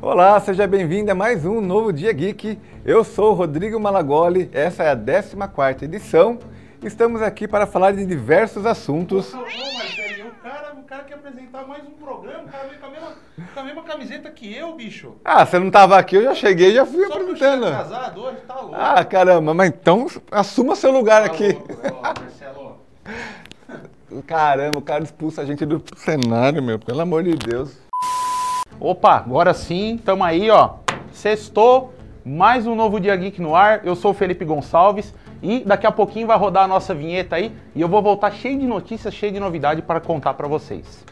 [0.00, 2.58] Olá, seja bem-vindo a mais um Novo Dia Geek.
[2.84, 6.38] Eu sou o Rodrigo Malagoli, essa é a 14 edição.
[6.82, 9.32] Estamos aqui para falar de diversos assuntos.
[9.32, 12.86] Não, Marcelinho, o cara, o cara quer apresentar mais um programa, o cara veio com
[12.86, 13.08] a mesma,
[13.54, 15.14] com a mesma camiseta que eu, bicho.
[15.24, 17.66] Ah, você não estava aqui, eu já cheguei e já fui Só apresentando.
[17.66, 18.74] atrasado hoje, tá louco.
[18.76, 21.52] Ah, caramba, mas então assuma seu lugar tá aqui.
[21.52, 22.78] louco, ó, Marcelo.
[24.26, 27.82] Caramba, o cara expulsa a gente do cenário, meu, pelo amor de Deus.
[28.80, 30.74] Opa, agora sim, tamo aí, ó.
[31.12, 33.86] Sextou, mais um novo Dia Geek no ar.
[33.86, 37.52] Eu sou o Felipe Gonçalves e daqui a pouquinho vai rodar a nossa vinheta aí
[37.72, 41.04] e eu vou voltar cheio de notícias, cheio de novidade para contar para vocês.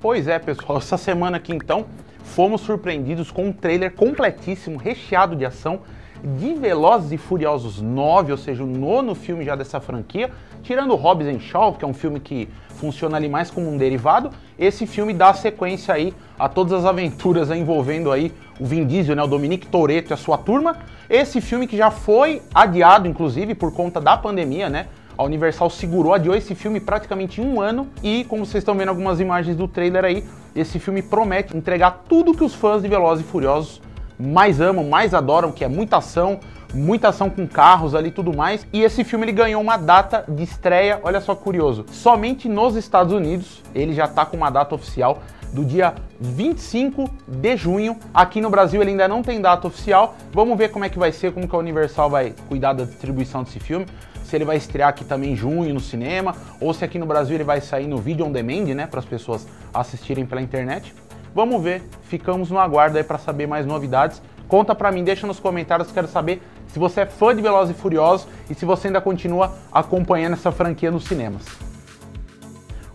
[0.00, 1.86] Pois é, pessoal, essa semana aqui então
[2.24, 5.80] fomos surpreendidos com um trailer completíssimo, recheado de ação,
[6.24, 10.30] de Velozes e Furiosos 9, ou seja, o nono filme já dessa franquia,
[10.62, 14.30] tirando Hobbs and Shaw, que é um filme que funciona ali mais como um derivado,
[14.58, 19.22] esse filme dá sequência aí a todas as aventuras envolvendo aí o Vin Diesel, né,
[19.22, 20.76] o Dominique Toretto e a sua turma.
[21.08, 24.86] Esse filme que já foi adiado, inclusive, por conta da pandemia, né?
[25.16, 29.20] A Universal segurou, adiou esse filme praticamente um ano e, como vocês estão vendo algumas
[29.20, 30.24] imagens do trailer aí,
[30.56, 33.80] esse filme promete entregar tudo que os fãs de Velozes e Furiosos
[34.18, 36.40] mais amam, mais adoram, que é muita ação,
[36.72, 38.66] muita ação com carros ali e tudo mais.
[38.72, 43.12] E esse filme ele ganhou uma data de estreia, olha só curioso, somente nos Estados
[43.12, 45.22] Unidos, ele já tá com uma data oficial
[45.54, 47.96] do dia 25 de junho.
[48.12, 50.16] Aqui no Brasil ele ainda não tem data oficial.
[50.32, 53.44] Vamos ver como é que vai ser, como que a Universal vai cuidar da distribuição
[53.44, 53.86] desse filme.
[54.24, 57.36] Se ele vai estrear aqui também em junho no cinema, ou se aqui no Brasil
[57.36, 60.92] ele vai sair no vídeo on demand, né, para as pessoas assistirem pela internet.
[61.34, 64.22] Vamos ver, ficamos no aguardo aí para saber mais novidades.
[64.46, 67.80] Conta pra mim, deixa nos comentários, quero saber se você é fã de Velozes e
[67.80, 71.44] Furiosos e se você ainda continua acompanhando essa franquia nos cinemas.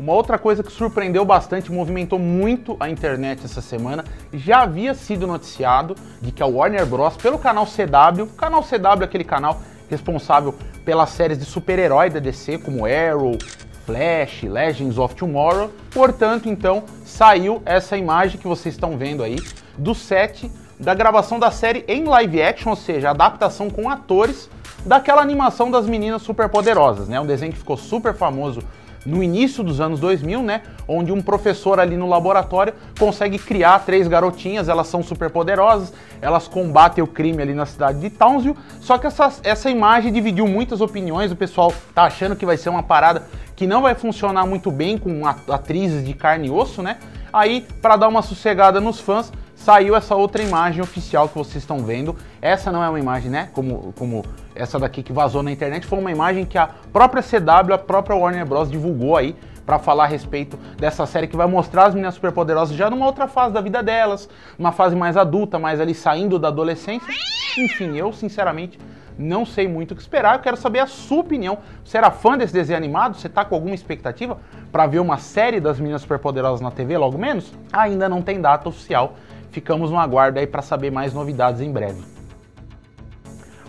[0.00, 5.26] Uma outra coisa que surpreendeu bastante, movimentou muito a internet essa semana, já havia sido
[5.26, 10.52] noticiado de que a Warner Bros, pelo canal CW, canal CW é aquele canal responsável
[10.84, 13.38] pelas séries de super-herói da DC, como Arrow,
[13.86, 15.70] Flash, Legends of Tomorrow.
[15.90, 19.36] Portanto, então, saiu essa imagem que vocês estão vendo aí
[19.76, 24.50] do set da gravação da série em live action, ou seja, adaptação com atores
[24.84, 27.18] daquela animação das meninas superpoderosas, né?
[27.20, 28.60] Um desenho que ficou super famoso
[29.04, 34.08] no início dos anos 2000, né, onde um professor ali no laboratório consegue criar três
[34.08, 38.98] garotinhas, elas são super poderosas, elas combatem o crime ali na cidade de Townsville, só
[38.98, 42.82] que essa, essa imagem dividiu muitas opiniões, o pessoal tá achando que vai ser uma
[42.82, 46.98] parada que não vai funcionar muito bem com atrizes de carne e osso, né,
[47.32, 49.32] aí para dar uma sossegada nos fãs,
[49.64, 52.14] saiu essa outra imagem oficial que vocês estão vendo.
[52.42, 53.48] Essa não é uma imagem, né?
[53.54, 54.22] Como, como
[54.54, 58.16] essa daqui que vazou na internet, foi uma imagem que a própria CW, a própria
[58.16, 58.70] Warner Bros.
[58.70, 59.34] divulgou aí
[59.66, 63.26] para falar a respeito dessa série que vai mostrar as meninas superpoderosas já numa outra
[63.26, 64.28] fase da vida delas,
[64.58, 67.08] uma fase mais adulta, mais ali saindo da adolescência.
[67.56, 68.78] Enfim, eu sinceramente
[69.16, 70.34] não sei muito o que esperar.
[70.34, 71.58] Eu quero saber a sua opinião.
[71.84, 73.16] Você era fã desse desenho animado?
[73.16, 74.38] Você tá com alguma expectativa
[74.70, 77.52] para ver uma série das meninas superpoderosas na TV logo menos?
[77.72, 79.14] Ainda não tem data oficial
[79.54, 82.13] ficamos no aguardo aí para saber mais novidades em breve.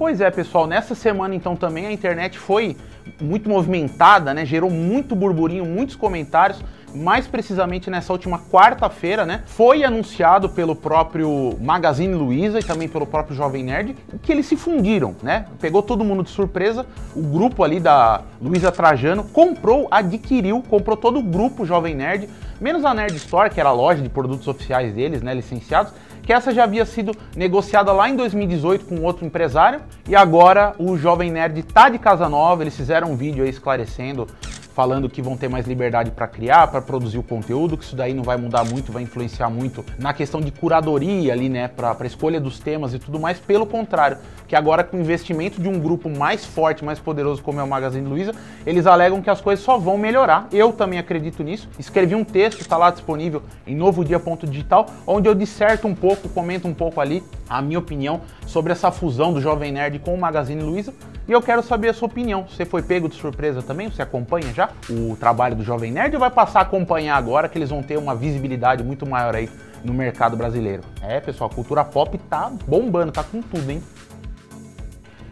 [0.00, 2.74] Pois é, pessoal, nessa semana então também a internet foi
[3.20, 4.46] muito movimentada, né?
[4.46, 6.58] Gerou muito burburinho, muitos comentários.
[6.94, 9.42] Mais precisamente nessa última quarta-feira, né?
[9.44, 14.56] Foi anunciado pelo próprio Magazine Luiza e também pelo próprio Jovem Nerd que eles se
[14.56, 15.44] fundiram, né?
[15.60, 16.86] Pegou todo mundo de surpresa.
[17.14, 22.26] O grupo ali da Luiza Trajano comprou, adquiriu, comprou todo o grupo Jovem Nerd,
[22.58, 25.34] menos a Nerd Store, que era a loja de produtos oficiais deles, né?
[25.34, 25.92] Licenciados
[26.30, 30.96] que essa já havia sido negociada lá em 2018 com outro empresário e agora o
[30.96, 34.28] Jovem Nerd tá de casa nova, eles fizeram um vídeo aí esclarecendo
[34.80, 38.14] falando que vão ter mais liberdade para criar, para produzir o conteúdo, que isso daí
[38.14, 42.40] não vai mudar muito, vai influenciar muito na questão de curadoria ali, né, para escolha
[42.40, 43.38] dos temas e tudo mais.
[43.38, 44.16] Pelo contrário,
[44.48, 47.68] que agora com o investimento de um grupo mais forte, mais poderoso como é o
[47.68, 48.32] Magazine Luiza,
[48.64, 50.48] eles alegam que as coisas só vão melhorar.
[50.50, 51.68] Eu também acredito nisso.
[51.78, 56.72] Escrevi um texto, está lá disponível em novodia.digital, onde eu disserto um pouco, comento um
[56.72, 60.94] pouco ali a minha opinião sobre essa fusão do Jovem Nerd com o Magazine Luiza.
[61.30, 62.44] E eu quero saber a sua opinião.
[62.48, 63.88] Você foi pego de surpresa também?
[63.88, 67.56] Você acompanha já o trabalho do Jovem Nerd ou vai passar a acompanhar agora que
[67.56, 69.48] eles vão ter uma visibilidade muito maior aí
[69.84, 70.82] no mercado brasileiro?
[71.00, 73.80] É, pessoal, a cultura pop tá bombando, tá com tudo, hein?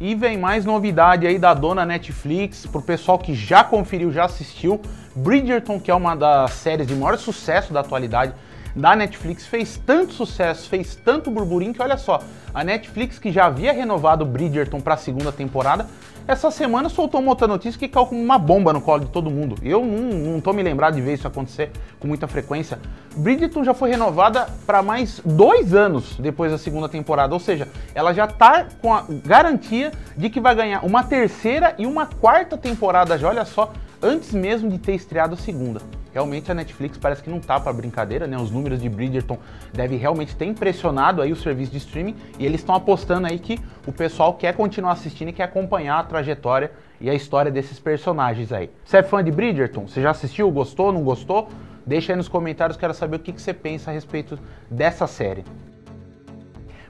[0.00, 4.80] E vem mais novidade aí da dona Netflix, pro pessoal que já conferiu, já assistiu.
[5.16, 8.32] Bridgerton, que é uma das séries de maior sucesso da atualidade
[8.74, 12.20] da Netflix, fez tanto sucesso, fez tanto burburinho que olha só,
[12.52, 15.86] a Netflix que já havia renovado Bridgerton para a segunda temporada,
[16.26, 19.30] essa semana soltou uma outra notícia que caiu como uma bomba no colo de todo
[19.30, 19.56] mundo.
[19.62, 22.78] Eu não, não tô me lembrado de ver isso acontecer com muita frequência.
[23.16, 28.12] Bridgerton já foi renovada para mais dois anos depois da segunda temporada, ou seja, ela
[28.12, 33.18] já tá com a garantia de que vai ganhar uma terceira e uma quarta temporada
[33.18, 35.80] já, olha só, antes mesmo de ter estreado a segunda.
[36.12, 38.36] Realmente a Netflix parece que não tá para brincadeira, né?
[38.36, 39.38] Os números de Bridgerton
[39.72, 43.58] devem realmente ter impressionado aí o serviço de streaming e eles estão apostando aí que
[43.86, 48.52] o pessoal quer continuar assistindo e quer acompanhar a trajetória e a história desses personagens
[48.52, 48.70] aí.
[48.84, 49.86] Você é fã de Bridgerton?
[49.86, 50.50] Você já assistiu?
[50.50, 50.92] Gostou?
[50.92, 51.48] Não gostou?
[51.86, 54.38] Deixa aí nos comentários, quero saber o que, que você pensa a respeito
[54.70, 55.44] dessa série.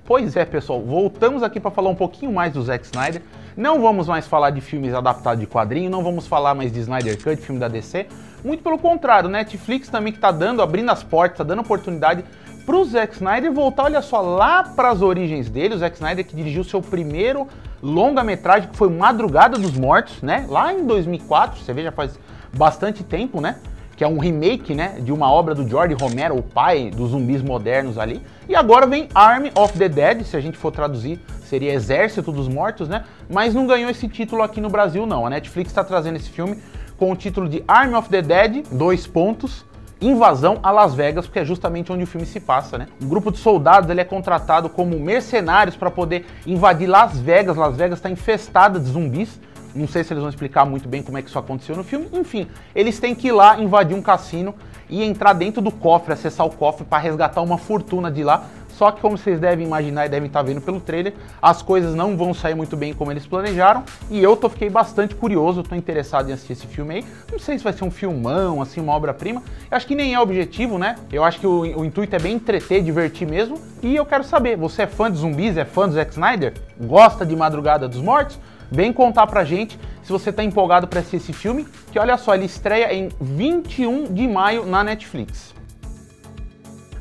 [0.05, 3.23] Pois é, pessoal, voltamos aqui para falar um pouquinho mais do Zack Snyder.
[3.57, 7.17] Não vamos mais falar de filmes adaptados de quadrinho, não vamos falar mais de Snyder
[7.23, 8.09] Cut, filme da DC.
[8.45, 12.25] Muito pelo contrário, Netflix também que está dando, abrindo as portas, está dando oportunidade
[12.65, 15.75] para o Zack Snyder voltar, olha só, lá para as origens dele.
[15.75, 17.49] O Zack Snyder que dirigiu seu primeiro
[17.83, 20.47] longa-metragem, que foi Madrugada dos Mortos, né?
[20.49, 22.19] Lá em 2004, você vê, já faz
[22.53, 23.57] bastante tempo, né?
[23.97, 24.99] Que é um remake, né?
[25.01, 28.23] De uma obra do George Romero, o pai dos zumbis modernos ali.
[28.49, 32.49] E agora vem Army of the Dead, se a gente for traduzir, seria Exército dos
[32.49, 33.05] Mortos, né?
[33.29, 35.27] Mas não ganhou esse título aqui no Brasil, não.
[35.27, 36.57] A Netflix está trazendo esse filme
[37.01, 39.65] com o título de Army of the Dead, dois pontos,
[40.03, 42.89] invasão a Las Vegas, porque é justamente onde o filme se passa, né?
[43.03, 47.57] Um grupo de soldados ele é contratado como mercenários para poder invadir Las Vegas.
[47.57, 49.41] Las Vegas está infestada de zumbis.
[49.75, 52.07] Não sei se eles vão explicar muito bem como é que isso aconteceu no filme.
[52.13, 54.55] Enfim, eles têm que ir lá invadir um cassino
[54.87, 58.45] e entrar dentro do cofre, acessar o cofre para resgatar uma fortuna de lá
[58.81, 61.13] só que como vocês devem imaginar e devem estar vendo pelo trailer,
[61.43, 63.85] as coisas não vão sair muito bem como eles planejaram.
[64.09, 67.05] E eu tô fiquei bastante curioso, tô interessado em assistir esse filme aí.
[67.31, 69.43] Não sei se vai ser um filmão, assim, uma obra-prima.
[69.71, 70.95] Acho que nem é objetivo, né?
[71.13, 73.59] Eu acho que o, o, intuito é bem entreter, divertir mesmo.
[73.83, 76.55] E eu quero saber, você é fã de zumbis, é fã do Zack Snyder?
[76.81, 78.39] Gosta de Madrugada dos Mortos?
[78.71, 82.35] Vem contar pra gente se você tá empolgado para assistir esse filme, que olha só,
[82.35, 85.60] ele estreia em 21 de maio na Netflix.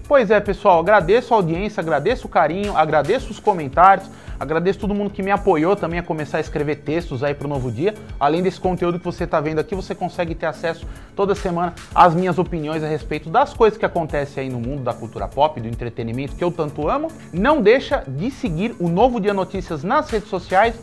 [0.09, 4.09] Pois é, pessoal, agradeço a audiência, agradeço o carinho, agradeço os comentários,
[4.39, 7.47] agradeço todo mundo que me apoiou também a começar a escrever textos aí para o
[7.47, 7.94] novo dia.
[8.19, 10.83] Além desse conteúdo que você está vendo aqui, você consegue ter acesso
[11.15, 14.95] toda semana às minhas opiniões a respeito das coisas que acontecem aí no mundo da
[14.95, 17.12] cultura pop, do entretenimento que eu tanto amo.
[17.31, 20.73] Não deixa de seguir o Novo Dia Notícias nas redes sociais,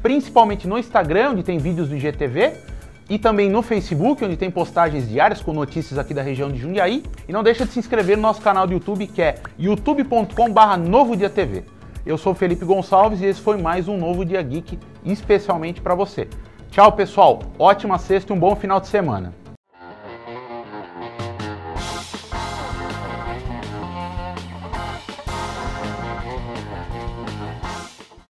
[0.00, 2.75] principalmente no Instagram, onde tem vídeos do IGTV
[3.08, 7.04] e também no Facebook, onde tem postagens diárias com notícias aqui da região de Jundiaí.
[7.28, 11.16] E não deixa de se inscrever no nosso canal do YouTube, que é youtube.com.br Novo
[11.16, 11.64] Dia TV.
[12.04, 16.28] Eu sou Felipe Gonçalves e esse foi mais um Novo Dia Geek, especialmente para você.
[16.70, 17.42] Tchau, pessoal.
[17.58, 19.45] Ótima sexta e um bom final de semana.